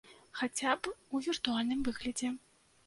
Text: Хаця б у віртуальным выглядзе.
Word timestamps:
Хаця 0.39 0.71
б 0.81 0.95
у 1.15 1.21
віртуальным 1.27 1.87
выглядзе. 1.91 2.37